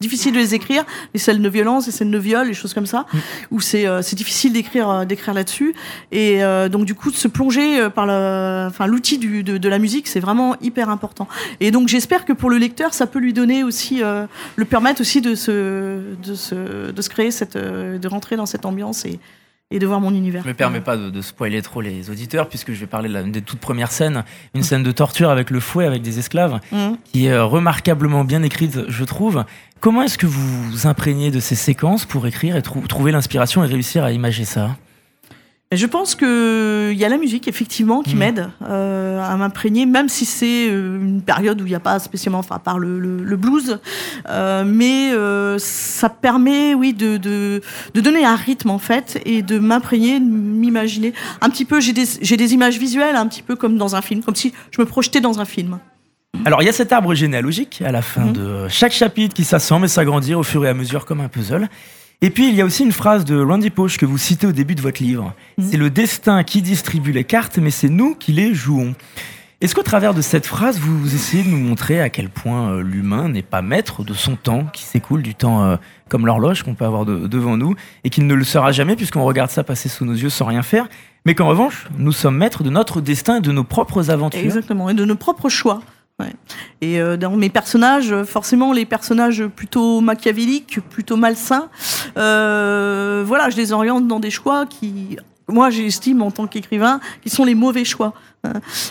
difficile 0.00 0.32
de 0.32 0.38
les 0.38 0.54
écrire, 0.54 0.84
les 1.12 1.20
scènes 1.20 1.42
de 1.42 1.48
violence, 1.48 1.86
les 1.86 1.92
scènes 1.92 2.10
de 2.10 2.18
viol, 2.18 2.46
les 2.46 2.54
choses 2.54 2.72
comme 2.74 2.86
ça, 2.86 3.06
où 3.50 3.60
c'est 3.60 3.86
euh, 3.86 4.00
c'est 4.02 4.14
difficile 4.16 4.52
d'écrire 4.52 4.88
euh, 4.88 5.04
d'écrire 5.04 5.34
là-dessus. 5.34 5.74
Et 6.12 6.44
euh, 6.44 6.68
donc 6.68 6.84
du 6.84 6.94
coup, 6.94 7.10
de 7.10 7.16
se 7.16 7.28
plonger 7.28 7.80
euh, 7.80 7.90
par 7.90 8.06
le, 8.06 8.66
enfin 8.68 8.86
l'outil 8.86 9.18
du- 9.18 9.42
de, 9.42 9.58
de 9.58 9.68
la 9.68 9.78
musique, 9.78 10.06
c'est 10.06 10.20
vraiment 10.20 10.56
hyper 10.60 10.88
important. 10.88 11.26
Et 11.60 11.70
donc 11.70 11.88
j'espère 11.88 12.24
que 12.24 12.32
pour 12.32 12.50
le 12.50 12.58
lecteur, 12.58 12.94
ça 12.94 13.06
peut 13.06 13.18
lui 13.18 13.32
donner 13.32 13.64
aussi, 13.64 14.02
euh, 14.02 14.26
le 14.56 14.64
permettre 14.64 15.00
aussi 15.00 15.20
de 15.20 15.34
se, 15.34 16.14
de 16.22 16.34
se, 16.34 16.90
de 16.92 17.02
se 17.02 17.08
créer 17.08 17.30
cette, 17.30 17.56
euh, 17.56 17.98
de 17.98 18.08
rentrer 18.08 18.36
dans 18.36 18.46
cette 18.46 18.66
ambiance 18.66 19.04
et, 19.04 19.18
et 19.70 19.78
de 19.78 19.86
voir 19.86 20.00
mon 20.00 20.14
univers. 20.14 20.42
Je 20.44 20.48
me 20.48 20.54
permets 20.54 20.80
pas 20.80 20.96
de, 20.96 21.10
de 21.10 21.20
spoiler 21.20 21.60
trop 21.60 21.82
les 21.82 22.08
auditeurs 22.08 22.48
puisque 22.48 22.72
je 22.72 22.80
vais 22.80 22.86
parler 22.86 23.08
de 23.10 23.14
la- 23.14 23.22
des 23.22 23.42
toutes 23.42 23.58
premières 23.60 23.92
scènes, 23.92 24.24
une 24.54 24.62
scène 24.62 24.82
de 24.82 24.92
torture 24.92 25.28
avec 25.28 25.50
le 25.50 25.60
fouet 25.60 25.84
avec 25.84 26.00
des 26.00 26.18
esclaves. 26.18 26.58
Mhm. 26.72 26.96
qui 27.12 27.26
est 27.26 27.32
euh, 27.32 27.44
remarquablement 27.44 28.24
bien 28.24 28.42
écrite, 28.42 28.80
je 28.88 29.04
trouve. 29.04 29.44
Comment 29.80 30.02
est-ce 30.02 30.16
que 30.16 30.26
vous 30.26 30.70
vous 30.70 30.86
imprégnez 30.86 31.30
de 31.30 31.40
ces 31.40 31.54
séquences 31.54 32.06
pour 32.06 32.26
écrire 32.26 32.56
et 32.56 32.62
trou- 32.62 32.86
trouver 32.88 33.12
l'inspiration 33.12 33.62
et 33.62 33.66
réussir 33.66 34.04
à 34.04 34.12
imager 34.12 34.44
ça? 34.46 34.76
Je 35.70 35.84
pense 35.84 36.14
que 36.14 36.88
il 36.92 36.98
y 36.98 37.04
a 37.04 37.10
la 37.10 37.18
musique 37.18 37.46
effectivement 37.46 38.00
qui 38.00 38.14
Mhm. 38.14 38.18
m'aide 38.18 38.48
euh, 38.66 39.20
à 39.22 39.36
m'imprégner, 39.36 39.84
même 39.84 40.08
si 40.08 40.24
c'est 40.24 40.66
euh, 40.70 40.96
une 40.98 41.20
période 41.20 41.60
où 41.60 41.66
il 41.66 41.68
n'y 41.68 41.74
a 41.74 41.80
pas 41.80 41.98
spécialement, 41.98 42.38
enfin 42.38 42.56
à 42.56 42.58
part 42.58 42.78
le, 42.78 42.98
le, 42.98 43.22
le 43.22 43.36
blues, 43.36 43.78
euh, 44.30 44.64
mais 44.66 45.10
euh, 45.12 45.58
ça 45.58 46.08
permet, 46.08 46.72
oui, 46.72 46.94
de, 46.94 47.18
de, 47.18 47.60
de 47.92 48.00
donner 48.00 48.24
un 48.24 48.34
rythme 48.34 48.70
en 48.70 48.78
fait 48.78 49.20
et 49.26 49.42
de 49.42 49.58
m'imprégner, 49.58 50.18
de 50.20 50.24
m'imaginer 50.24 51.12
un 51.42 51.50
petit 51.50 51.66
peu. 51.66 51.80
J'ai 51.80 51.92
des 51.92 52.54
images 52.54 52.78
visuelles, 52.78 53.16
un 53.16 53.26
petit 53.26 53.42
peu 53.42 53.54
comme 53.54 53.76
dans 53.76 53.94
un 53.94 54.00
film, 54.00 54.22
comme 54.22 54.36
si 54.36 54.54
je 54.70 54.80
me 54.80 54.86
projetais 54.86 55.20
dans 55.20 55.38
un 55.38 55.44
film. 55.44 55.80
Alors, 56.46 56.62
il 56.62 56.66
y 56.66 56.68
a 56.70 56.72
cet 56.72 56.94
arbre 56.94 57.12
généalogique 57.14 57.82
à 57.84 57.92
la 57.92 58.00
fin 58.00 58.24
Mhm. 58.26 58.32
de 58.32 58.68
chaque 58.68 58.92
chapitre 58.92 59.34
qui 59.34 59.44
s'assemble 59.44 59.84
et 59.84 59.88
s'agrandit 59.88 60.34
au 60.34 60.42
fur 60.42 60.64
et 60.64 60.68
à 60.70 60.74
mesure 60.74 61.04
comme 61.04 61.20
un 61.20 61.28
puzzle. 61.28 61.68
Et 62.20 62.30
puis, 62.30 62.48
il 62.48 62.54
y 62.56 62.60
a 62.60 62.64
aussi 62.64 62.82
une 62.82 62.92
phrase 62.92 63.24
de 63.24 63.40
Randy 63.40 63.70
Pausch 63.70 63.96
que 63.96 64.04
vous 64.06 64.18
citez 64.18 64.46
au 64.46 64.52
début 64.52 64.74
de 64.74 64.80
votre 64.80 65.02
livre. 65.02 65.34
Mhm. 65.56 65.64
C'est 65.70 65.76
le 65.76 65.88
destin 65.90 66.42
qui 66.42 66.62
distribue 66.62 67.12
les 67.12 67.24
cartes, 67.24 67.58
mais 67.58 67.70
c'est 67.70 67.88
nous 67.88 68.14
qui 68.16 68.32
les 68.32 68.54
jouons. 68.54 68.94
Est-ce 69.60 69.74
qu'au 69.74 69.82
travers 69.82 70.14
de 70.14 70.20
cette 70.22 70.46
phrase, 70.46 70.78
vous 70.78 71.14
essayez 71.14 71.42
de 71.42 71.48
nous 71.48 71.58
montrer 71.58 72.00
à 72.00 72.10
quel 72.10 72.28
point 72.28 72.70
euh, 72.70 72.80
l'humain 72.82 73.28
n'est 73.28 73.42
pas 73.42 73.60
maître 73.62 74.04
de 74.04 74.14
son 74.14 74.36
temps, 74.36 74.64
qui 74.72 74.82
s'écoule 74.84 75.22
du 75.22 75.34
temps 75.34 75.64
euh, 75.64 75.76
comme 76.08 76.26
l'horloge 76.26 76.62
qu'on 76.62 76.74
peut 76.74 76.84
avoir 76.84 77.04
de- 77.04 77.26
devant 77.26 77.56
nous, 77.56 77.74
et 78.04 78.10
qu'il 78.10 78.26
ne 78.28 78.34
le 78.34 78.44
sera 78.44 78.70
jamais 78.72 78.94
puisqu'on 78.94 79.24
regarde 79.24 79.50
ça 79.50 79.64
passer 79.64 79.88
sous 79.88 80.04
nos 80.04 80.12
yeux 80.12 80.28
sans 80.30 80.44
rien 80.46 80.62
faire, 80.62 80.88
mais 81.26 81.34
qu'en 81.34 81.48
revanche, 81.48 81.88
nous 81.98 82.12
sommes 82.12 82.36
maîtres 82.36 82.62
de 82.62 82.70
notre 82.70 83.00
destin 83.00 83.38
et 83.38 83.40
de 83.40 83.50
nos 83.50 83.64
propres 83.64 84.10
aventures? 84.10 84.40
Exactement, 84.40 84.88
et 84.90 84.94
de 84.94 85.04
nos 85.04 85.16
propres 85.16 85.48
choix. 85.48 85.82
Et 86.80 87.00
euh, 87.00 87.16
dans 87.16 87.36
mes 87.36 87.50
personnages, 87.50 88.22
forcément, 88.24 88.72
les 88.72 88.84
personnages 88.84 89.46
plutôt 89.46 90.00
machiavéliques, 90.00 90.80
plutôt 90.90 91.16
malsains, 91.16 91.68
euh, 92.16 93.22
voilà, 93.26 93.50
je 93.50 93.56
les 93.56 93.72
oriente 93.72 94.06
dans 94.06 94.20
des 94.20 94.30
choix 94.30 94.66
qui, 94.66 95.16
moi, 95.48 95.70
j'estime 95.70 96.22
en 96.22 96.30
tant 96.30 96.46
qu'écrivain, 96.46 97.00
qui 97.22 97.30
sont 97.30 97.44
les 97.44 97.54
mauvais 97.54 97.84
choix. 97.84 98.14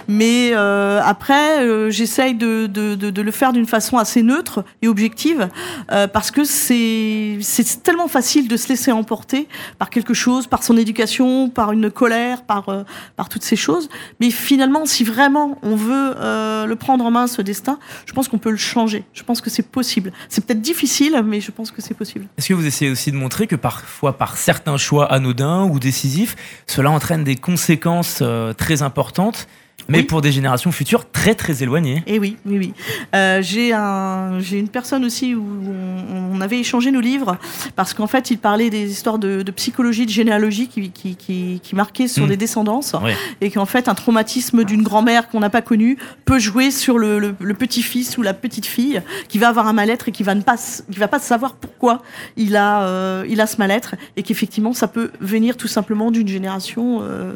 Mais 0.08 0.52
euh, 0.54 1.02
après, 1.04 1.64
euh, 1.64 1.90
j'essaye 1.90 2.36
de, 2.36 2.68
de, 2.68 2.96
de, 2.96 3.10
de 3.10 3.22
le 3.22 3.32
faire 3.32 3.54
d'une 3.54 3.66
façon 3.66 3.98
assez 3.98 4.22
neutre 4.22 4.64
et 4.82 4.88
objective, 4.88 5.50
euh, 5.92 6.08
parce 6.08 6.32
que 6.32 6.44
c'est 6.44 7.38
c'est 7.42 7.84
tellement 7.84 8.08
facile 8.08 8.48
de 8.48 8.58
se 8.58 8.68
laisser 8.70 8.92
emporter 8.92 9.48
par 9.80 9.90
quelque 9.90 10.14
chose, 10.14 10.48
par 10.48 10.64
son 10.64 10.78
éducation, 10.78 11.50
par 11.50 11.72
une 11.72 11.90
colère, 11.90 12.44
par 12.44 12.70
euh, 12.70 12.84
par 13.16 13.30
toutes 13.30 13.44
ces 13.44 13.56
choses. 13.56 13.90
Mais 14.20 14.32
finalement, 14.32 14.86
si 14.86 15.04
vraiment 15.04 15.58
on 15.64 15.76
veut 15.76 16.14
euh, 16.18 16.66
le 16.66 16.76
prendre 16.76 17.06
en 17.06 17.12
main, 17.12 17.28
ce 17.28 17.42
destin, 17.42 17.80
je 18.06 18.14
pense 18.14 18.28
qu'on 18.28 18.38
peut 18.38 18.52
le 18.52 18.58
changer. 18.58 19.06
Je 19.14 19.24
pense 19.24 19.42
que 19.42 19.50
c'est 19.50 19.68
possible. 19.68 20.12
C'est 20.30 20.46
peut-être 20.46 20.62
difficile, 20.62 21.22
mais 21.26 21.42
je 21.42 21.52
pense 21.52 21.72
que 21.72 21.82
c'est 21.82 21.94
possible. 21.94 22.28
Est-ce 22.38 22.50
que 22.50 22.54
vous 22.54 22.66
essayez 22.66 22.92
aussi 22.92 23.12
de 23.12 23.18
montrer 23.18 23.48
que 23.48 23.56
parfois, 23.56 24.18
par 24.18 24.38
certains 24.38 24.78
choix 24.78 25.06
anodins 25.06 25.64
ou 25.64 25.80
décisifs, 25.80 26.36
cela 26.68 26.92
entraîne 26.92 27.24
des 27.24 27.36
conséquences 27.36 28.20
euh, 28.22 28.54
très 28.54 28.82
importantes, 28.82 29.47
mais 29.90 30.00
Oui. 30.00 30.04
pour 30.04 30.22
des 30.22 30.32
générations 30.32 30.72
futures 30.72 31.10
très 31.12 31.34
très 31.36 31.64
éloignées 31.64 32.04
Et 32.08 32.20
oui, 32.20 32.36
oui, 32.46 32.58
oui. 32.58 32.74
Euh, 33.16 33.42
j'ai 33.42 33.72
un, 33.74 34.40
j'ai 34.40 34.60
une 34.60 34.68
personne 34.70 35.06
aussi 35.06 35.34
où 35.36 35.46
on, 35.66 36.36
on 36.38 36.42
avait 36.42 36.60
échangé 36.60 36.92
nos 36.92 37.00
livres 37.00 37.38
parce 37.76 37.94
qu'en 37.94 38.08
fait, 38.08 38.30
il 38.32 38.38
parlait 38.38 38.70
des 38.70 38.90
histoires 38.92 39.18
de, 39.20 39.44
de 39.44 39.52
psychologie, 39.52 40.06
de 40.06 40.12
généalogie 40.12 40.68
qui, 40.68 40.90
qui, 40.92 41.16
qui, 41.16 41.62
qui 41.64 41.76
marquaient 41.76 42.08
sur 42.08 42.26
Mm. 42.26 42.30
des 42.30 42.38
descendances 42.38 42.96
Ouais. 43.02 43.16
et 43.42 43.50
qu'en 43.52 43.66
fait, 43.66 43.88
un 43.88 43.96
traumatisme 43.96 44.64
d'une 44.64 44.82
grand-mère 44.84 45.30
qu'on 45.30 45.40
n'a 45.40 45.50
pas 45.50 45.62
connue 45.62 45.98
peut 46.26 46.40
jouer 46.40 46.72
sur 46.72 46.98
le, 46.98 47.20
le, 47.20 47.36
le 47.40 47.54
petit-fils 47.54 48.18
ou 48.18 48.24
la 48.24 48.34
petite-fille 48.34 49.02
qui 49.30 49.38
va 49.38 49.50
avoir 49.50 49.68
un 49.68 49.74
mal-être 49.74 50.10
et 50.10 50.12
qui 50.12 50.24
va 50.24 50.36
ne 50.36 50.42
pas, 50.42 50.58
qui 50.58 51.00
va 51.00 51.08
pas 51.08 51.20
savoir 51.20 51.54
pourquoi 51.56 52.02
il 52.36 52.56
a, 52.58 52.84
euh, 52.84 53.26
il 53.30 53.40
a 53.40 53.48
ce 53.48 53.58
mal-être 53.58 53.96
et 54.18 54.24
qu'effectivement, 54.24 54.74
ça 54.74 54.88
peut 54.88 55.12
venir 55.22 55.56
tout 55.56 55.68
simplement 55.68 56.12
d'une 56.12 56.28
génération 56.28 57.00
euh, 57.04 57.34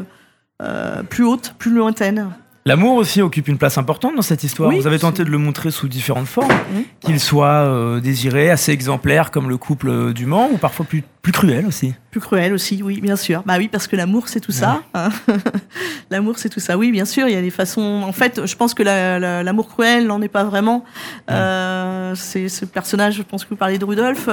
euh, 0.62 1.04
plus 1.04 1.26
haute, 1.26 1.56
plus 1.58 1.72
lointaine. 1.72 2.30
L'amour 2.66 2.96
aussi 2.98 3.24
occupe 3.24 3.48
une 3.48 3.58
place 3.58 3.80
importante 3.80 4.16
dans 4.16 4.22
cette 4.22 4.44
histoire. 4.44 4.70
Oui, 4.70 4.80
vous 4.80 4.86
avez 4.86 5.00
tenté 5.00 5.24
de 5.24 5.30
le 5.30 5.40
montrer 5.40 5.72
sous 5.72 5.88
différentes 5.88 6.28
formes, 6.28 6.54
qu'il 7.00 7.20
soit 7.20 7.48
euh, 7.48 8.00
désiré, 8.00 8.52
assez 8.52 8.72
exemplaire 8.72 9.32
comme 9.32 9.50
le 9.50 9.58
couple 9.58 9.90
euh, 9.90 10.14
du 10.14 10.28
Mans, 10.28 10.48
ou 10.52 10.58
parfois 10.58 10.86
plus, 10.86 11.04
plus 11.22 11.32
cruel 11.32 11.66
aussi. 11.66 11.94
Plus 12.10 12.20
cruel 12.20 12.52
aussi, 12.54 12.82
oui, 12.84 13.00
bien 13.00 13.16
sûr. 13.16 13.44
Bah 13.46 13.56
oui, 13.58 13.70
parce 13.72 13.88
que 13.88 13.96
l'amour, 13.96 14.28
c'est 14.28 14.40
tout 14.42 14.52
ça. 14.52 14.82
hein. 14.94 15.10
l'amour, 16.10 16.38
c'est 16.40 16.50
tout 16.50 16.60
ça. 16.60 16.78
Oui, 16.78 16.92
bien 16.92 17.06
sûr, 17.06 17.28
il 17.28 17.34
y 17.34 17.38
a 17.38 17.42
des 17.42 17.52
façons. 17.52 18.02
En 18.06 18.12
fait, 18.12 18.46
je 18.46 18.56
pense 18.56 18.74
que 18.74 18.84
la- 18.84 19.18
la- 19.20 19.44
l'amour 19.44 19.70
cruel 19.70 20.08
n'en 20.08 20.22
est 20.22 20.28
pas 20.28 20.44
vraiment. 20.44 20.84
Euh, 21.30 22.14
c'est 22.16 22.50
ce 22.50 22.66
personnage. 22.66 23.16
Je 23.16 23.22
pense 23.24 23.44
que 23.46 23.50
vous 23.50 23.56
parlez 23.56 23.78
de 23.78 23.86
Rudolf. 23.86 24.30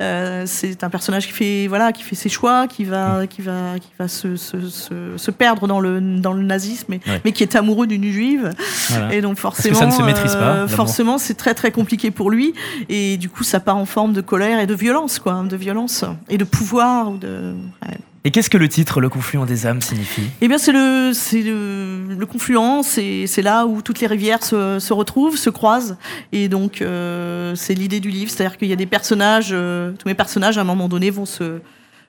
Euh, 0.00 0.44
c'est 0.46 0.84
un 0.84 0.90
personnage 0.90 1.26
qui 1.26 1.32
fait, 1.32 1.66
voilà, 1.68 1.92
qui 1.92 2.02
fait 2.02 2.14
ses 2.14 2.28
choix, 2.28 2.66
qui 2.68 2.84
va, 2.84 3.26
qui 3.26 3.42
va, 3.42 3.78
qui 3.80 3.88
va 3.98 4.06
se, 4.08 4.36
se, 4.36 4.68
se, 4.68 5.16
se 5.16 5.30
perdre 5.30 5.66
dans 5.66 5.80
le 5.80 6.00
dans 6.00 6.32
le 6.32 6.42
nazisme, 6.42 6.86
mais, 6.90 7.00
Ouais. 7.06 7.20
mais 7.24 7.32
qui 7.32 7.42
est 7.42 7.56
amoureux 7.56 7.86
d'une 7.86 8.04
juive. 8.12 8.50
Voilà. 8.90 9.14
Et 9.14 9.20
donc 9.20 9.34
que 9.36 9.40
forcément, 9.40 9.78
ça 9.78 9.86
ne 9.86 9.90
se 9.90 10.02
maîtrise 10.02 10.32
pas, 10.34 10.38
euh, 10.56 10.68
forcément, 10.68 11.18
c'est 11.18 11.34
très 11.34 11.54
très 11.54 11.70
compliqué 11.72 12.10
pour 12.10 12.30
lui. 12.30 12.54
Et 12.88 13.16
du 13.16 13.28
coup, 13.28 13.42
ça 13.42 13.58
part 13.60 13.76
en 13.76 13.86
forme 13.86 14.12
de 14.12 14.20
colère 14.20 14.60
et 14.60 14.66
de 14.66 14.74
violence, 14.74 15.18
quoi, 15.18 15.42
de 15.48 15.56
violence 15.56 16.04
et 16.28 16.38
de 16.38 16.44
pouvoir. 16.44 17.10
Ou 17.12 17.18
de... 17.18 17.54
ouais. 17.82 17.96
Et 18.24 18.32
qu'est-ce 18.32 18.50
que 18.50 18.58
le 18.58 18.68
titre 18.68 19.00
Le 19.00 19.08
confluent 19.08 19.46
des 19.46 19.66
âmes 19.66 19.80
signifie? 19.80 20.28
Eh 20.40 20.48
bien, 20.48 20.58
c'est 20.58 20.72
le, 20.72 21.12
c'est 21.14 21.42
le, 21.42 22.12
le 22.12 22.26
confluent, 22.26 22.82
c'est, 22.82 23.28
c'est 23.28 23.42
là 23.42 23.66
où 23.66 23.82
toutes 23.82 24.00
les 24.00 24.08
rivières 24.08 24.42
se, 24.42 24.80
se 24.80 24.92
retrouvent, 24.92 25.36
se 25.36 25.48
croisent. 25.48 25.96
Et 26.32 26.48
donc, 26.48 26.82
euh, 26.82 27.54
c'est 27.54 27.74
l'idée 27.74 28.00
du 28.00 28.10
livre, 28.10 28.28
c'est-à-dire 28.30 28.58
qu'il 28.58 28.66
y 28.66 28.72
a 28.72 28.76
des 28.76 28.86
personnages, 28.86 29.50
euh, 29.52 29.92
tous 29.92 30.08
mes 30.08 30.14
personnages, 30.14 30.58
à 30.58 30.62
un 30.62 30.64
moment 30.64 30.88
donné, 30.88 31.10
vont 31.10 31.24
se, 31.24 31.60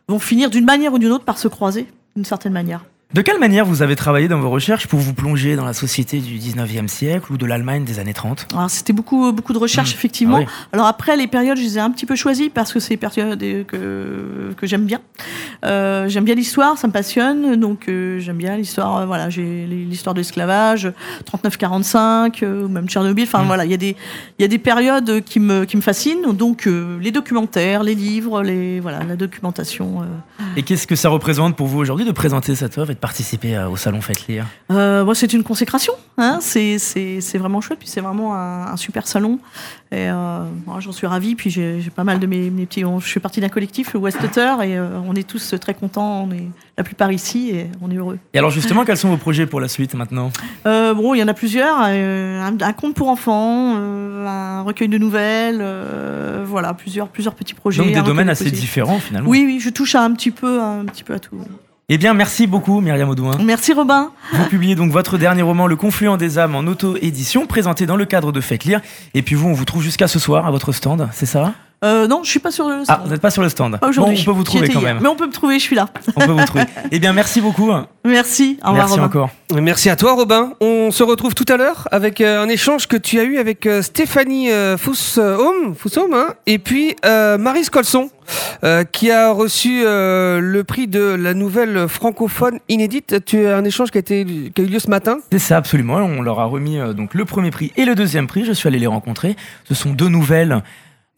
vont 0.08 0.18
finir 0.18 0.50
d'une 0.50 0.66
manière 0.66 0.92
ou 0.92 0.98
d'une 0.98 1.12
autre 1.12 1.24
par 1.24 1.38
se 1.38 1.48
croiser, 1.48 1.86
d'une 2.16 2.26
certaine 2.26 2.54
manière. 2.54 2.84
De 3.14 3.22
quelle 3.22 3.40
manière 3.40 3.66
vous 3.66 3.82
avez 3.82 3.96
travaillé 3.96 4.28
dans 4.28 4.38
vos 4.42 4.50
recherches 4.50 4.86
pour 4.88 5.00
vous 5.00 5.14
plonger 5.14 5.56
dans 5.56 5.64
la 5.64 5.72
société 5.72 6.20
du 6.20 6.38
19e 6.38 6.90
siècle 6.90 7.32
ou 7.32 7.38
de 7.38 7.46
l'Allemagne 7.46 7.86
des 7.86 8.00
années 8.00 8.14
30 8.14 8.48
Alors, 8.54 8.70
c'était 8.70 8.92
beaucoup, 8.92 9.32
beaucoup 9.32 9.54
de 9.54 9.58
recherches, 9.58 9.92
Mmh. 9.94 9.98
effectivement. 9.98 10.38
Ah 10.38 10.42
oui. 10.42 10.46
Alors 10.74 10.88
après, 10.88 11.16
les 11.16 11.28
périodes, 11.28 11.58
je 11.58 11.64
les 11.64 11.78
ai 11.78 11.80
un 11.80 11.90
petit 11.90 12.06
peu 12.06 12.18
choisies 12.18 12.50
parce 12.50 12.74
que 12.74 12.82
c'est 12.82 12.90
des 12.90 12.98
périodes 12.98 13.42
euh, 13.42 13.64
que, 13.64 14.54
que 14.56 14.68
j'aime 14.68 14.84
bien. 14.86 15.00
Euh, 15.66 16.10
j'aime 16.10 16.26
bien 16.26 16.36
l'histoire, 16.36 16.78
ça 16.78 16.88
me 16.88 16.92
passionne. 16.92 17.56
Donc 17.56 17.88
euh, 17.88 18.20
j'aime 18.20 18.36
bien 18.36 18.58
l'histoire, 18.58 18.98
euh, 18.98 19.06
voilà, 19.06 19.30
j'ai 19.30 19.66
l'histoire 19.66 20.14
de 20.14 20.20
l'esclavage, 20.20 20.92
39-45, 21.32 22.44
euh, 22.44 22.66
ou 22.66 22.68
même 22.68 22.90
Tchernobyl. 22.90 23.24
Enfin 23.24 23.44
Mm. 23.44 23.48
voilà, 23.48 23.64
il 23.64 23.72
y, 23.72 23.74
a 23.74 23.78
des- 23.78 23.96
y 24.38 24.44
a 24.44 24.48
des 24.50 24.60
périodes 24.60 25.24
qui 25.24 25.40
me, 25.40 25.64
qui 25.64 25.78
me 25.78 25.82
fascinent. 25.82 26.34
Donc 26.34 26.68
euh, 26.68 27.00
les 27.02 27.12
documentaires, 27.12 27.84
les 27.84 27.96
livres, 27.96 28.44
les, 28.44 28.82
voilà, 28.82 29.04
la 29.06 29.16
documentation. 29.16 30.02
euh. 30.02 30.44
Et 30.58 30.64
qu'est-ce 30.64 30.86
que 30.88 30.96
ça 30.98 31.08
représente 31.08 31.56
pour 31.56 31.68
vous 31.68 31.80
aujourd'hui 31.80 32.06
de 32.06 32.12
présenter 32.12 32.54
cette 32.54 32.78
œuvre 32.78 32.92
de 32.98 33.02
participer 33.02 33.58
au 33.60 33.78
salon 33.78 34.02
Faites 34.02 34.28
Lire? 34.28 34.46
Euh, 34.72 35.14
c'est 35.14 35.34
une 35.34 35.44
consécration. 35.44 35.94
Hein 36.18 36.40
c'est 36.42 37.38
vraiment 37.38 37.62
chouette. 37.62 37.80
Puis 37.80 37.88
c'est 37.88 38.02
vraiment 38.02 38.36
un, 38.36 38.76
super 38.78 39.08
salon. 39.08 39.40
Et 39.92 40.10
euh, 40.10 40.44
j'en 40.80 40.92
suis 40.92 41.08
ravie. 41.08 41.36
Puis 41.36 41.50
j'ai 41.50 41.82
pas 41.96 42.04
mal 42.04 42.20
de 42.20 42.28
mes, 42.28 42.50
mes 42.50 42.66
petits. 42.66 42.84
je 43.00 43.08
suis 43.08 43.20
partie 43.20 43.40
d'un 43.40 43.50
collectif, 43.50 43.94
le 43.94 44.00
Westeter, 44.00 44.56
et 44.64 44.78
euh, 44.78 45.00
on 45.08 45.16
est 45.16 45.28
tous 45.28 45.56
très 45.60 45.74
contents. 45.74 46.28
On 46.28 46.32
est 46.32 46.48
la 46.78 46.84
plupart 46.84 47.12
ici 47.12 47.52
et 47.52 47.68
on 47.82 47.90
est 47.90 47.96
heureux. 47.96 48.20
Et 48.34 48.38
alors 48.38 48.52
justement, 48.52 48.86
quels 48.86 48.98
sont 48.98 49.10
vos 49.10 49.18
projets 49.18 49.46
pour 49.46 49.62
la 49.62 49.68
suite 49.68 49.94
maintenant? 49.94 50.32
Euh, 50.66 50.94
Bon, 50.94 51.14
il 51.14 51.20
y 51.20 51.24
en 51.24 51.28
a 51.28 51.34
plusieurs. 51.34 51.80
Un, 51.80 52.60
un, 52.60 52.74
conte 52.74 52.96
pour 52.96 53.10
enfants, 53.10 53.76
un 53.76 54.62
recueil 54.62 54.88
de 54.88 54.98
nouvelles, 54.98 55.64
voilà, 56.46 56.74
plusieurs, 56.74 57.08
plusieurs 57.08 57.36
petits 57.36 57.54
projets. 57.54 57.84
Donc 57.84 57.94
des 57.94 58.02
domaines 58.02 58.30
assez 58.30 58.52
différents 58.52 59.00
finalement. 59.00 59.30
Oui, 59.30 59.44
oui, 59.46 59.60
je 59.60 59.70
touche 59.70 59.96
un 59.96 60.12
petit 60.14 60.32
peu, 60.32 60.62
un 60.62 60.86
petit 60.86 61.04
peu 61.04 61.14
à 61.14 61.20
tout. 61.20 61.38
Eh 61.90 61.98
bien, 61.98 62.14
merci 62.14 62.48
beaucoup, 62.48 62.82
Myriam 62.82 63.08
Audouin. 63.08 63.38
Merci, 63.42 63.72
Robin. 63.72 64.12
Vous 64.34 64.44
publiez 64.48 64.76
donc 64.76 64.92
votre 64.92 65.18
dernier 65.18 65.42
roman, 65.42 65.68
Le 65.68 65.78
Confluent 65.78 66.18
des 66.18 66.38
âmes, 66.38 66.54
en 66.54 66.68
auto-édition, 66.68 67.48
présenté 67.48 67.86
dans 67.86 67.96
le 67.96 68.04
cadre 68.04 68.34
de 68.34 68.42
Faites 68.42 68.66
Lire. 68.66 68.82
Et 69.14 69.22
puis 69.22 69.36
vous, 69.36 69.48
on 69.48 69.54
vous 69.54 69.64
trouve 69.64 69.82
jusqu'à 69.82 70.10
ce 70.10 70.20
soir 70.20 70.46
à 70.46 70.52
votre 70.52 70.74
stand, 70.74 71.08
c'est 71.14 71.26
ça? 71.26 71.54
Euh, 71.84 72.08
non, 72.08 72.22
je 72.24 72.30
suis 72.30 72.40
pas 72.40 72.52
sur 72.52 72.68
le 72.68 72.84
stand. 72.84 72.98
Ah, 73.00 73.04
vous 73.04 73.12
n'êtes 73.12 73.22
pas 73.22 73.30
sur 73.30 73.44
le 73.44 73.50
stand. 73.50 73.78
Bon, 73.80 74.10
on 74.10 74.24
peut 74.24 74.32
vous 74.32 74.44
trouver 74.44 74.70
quand 74.70 74.82
même. 74.82 75.00
Mais 75.02 75.08
on 75.08 75.16
peut 75.16 75.28
me 75.28 75.32
trouver, 75.32 75.60
je 75.60 75.64
suis 75.64 75.76
là. 75.76 75.88
On 76.16 76.26
peut 76.26 76.32
vous 76.32 76.46
trouver. 76.46 76.64
Eh 76.92 77.00
bien, 77.00 77.14
merci 77.14 77.42
beaucoup. 77.42 77.72
Merci. 78.06 78.58
Au 78.64 78.70
revoir, 78.70 78.88
merci 78.88 79.00
encore. 79.00 79.30
Merci 79.54 79.90
à 79.90 79.96
toi, 79.96 80.14
Robin. 80.14 80.54
On 80.62 80.92
se 80.92 81.04
retrouve 81.04 81.36
tout 81.36 81.46
à 81.50 81.58
l'heure 81.58 81.88
avec 81.92 82.22
euh, 82.22 82.42
un 82.42 82.50
échange 82.50 82.88
que 82.88 82.98
tu 82.98 83.20
as 83.20 83.24
eu 83.24 83.38
avec 83.38 83.66
euh, 83.66 83.82
Stéphanie 83.82 84.52
euh, 84.52 84.78
Foussaume, 84.78 86.14
hein, 86.14 86.34
et 86.46 86.58
puis 86.58 86.96
Marise 87.04 87.70
Colson, 87.70 88.10
qui 88.92 89.12
a 89.12 89.32
reçu 89.32 89.84
le 89.84 90.62
prix 90.64 90.88
de 90.88 91.00
la 91.00 91.34
nouvelle 91.34 91.88
francophone 91.88 92.60
inédite. 92.70 93.24
Tu 93.26 93.46
as 93.46 93.58
un 93.58 93.64
échange 93.64 93.92
qui 93.92 93.98
a, 93.98 94.02
été, 94.02 94.26
qui 94.26 94.62
a 94.62 94.64
eu 94.64 94.68
lieu 94.68 94.80
ce 94.80 94.90
matin 94.90 95.18
C'est 95.32 95.40
ça, 95.40 95.58
absolument. 95.58 95.96
On 95.96 96.22
leur 96.22 96.40
a 96.40 96.46
remis 96.46 96.80
donc 96.96 97.14
le 97.14 97.26
premier 97.26 97.52
prix 97.52 97.72
et 97.78 97.86
le 97.86 97.96
deuxième 97.96 98.28
prix. 98.28 98.46
Je 98.46 98.54
suis 98.54 98.68
allé 98.68 98.80
les 98.80 98.88
rencontrer. 98.88 99.36
Ce 99.68 99.76
sont 99.76 99.92
deux 99.92 100.10
nouvelles 100.10 100.62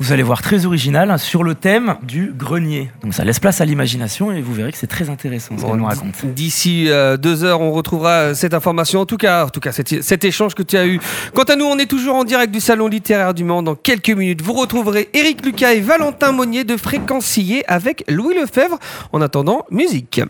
vous 0.01 0.13
allez 0.13 0.23
voir 0.23 0.41
très 0.41 0.65
original 0.65 1.19
sur 1.19 1.43
le 1.43 1.55
thème 1.55 1.97
du 2.03 2.31
grenier. 2.33 2.89
Donc 3.03 3.13
ça 3.13 3.25
laisse 3.25 3.41
place 3.41 3.59
à 3.59 3.65
l'imagination 3.65 4.31
et 4.31 4.41
vous 4.41 4.53
verrez 4.53 4.71
que 4.71 4.77
c'est 4.77 4.87
très 4.87 5.09
intéressant 5.09 5.57
ce 5.57 5.65
qu'elle 5.65 5.75
nous 5.75 5.83
raconte. 5.83 6.25
D'ici 6.25 6.85
euh, 6.87 7.17
deux 7.17 7.43
heures, 7.43 7.59
on 7.59 7.71
retrouvera 7.73 8.11
euh, 8.11 8.33
cette 8.33 8.53
information. 8.53 9.01
En 9.01 9.05
tout 9.05 9.17
cas, 9.17 9.47
en 9.47 9.49
tout 9.49 9.59
cas 9.59 9.73
cet, 9.73 10.01
cet, 10.01 10.23
échange 10.23 10.55
que 10.55 10.63
tu 10.63 10.77
as 10.77 10.87
eu. 10.87 11.01
Quant 11.33 11.43
à 11.43 11.57
nous, 11.57 11.65
on 11.65 11.77
est 11.77 11.85
toujours 11.85 12.15
en 12.15 12.23
direct 12.23 12.53
du 12.53 12.61
Salon 12.61 12.87
littéraire 12.87 13.33
du 13.33 13.43
Mans. 13.43 13.61
Dans 13.61 13.75
quelques 13.75 14.11
minutes, 14.11 14.41
vous 14.41 14.53
retrouverez 14.53 15.09
Éric 15.13 15.45
Lucas 15.45 15.73
et 15.73 15.81
Valentin 15.81 16.31
Monnier 16.31 16.63
de 16.63 16.77
Fréquencier 16.77 17.69
avec 17.69 18.05
Louis 18.07 18.35
Lefebvre. 18.35 18.79
En 19.11 19.19
attendant, 19.19 19.65
musique. 19.69 20.21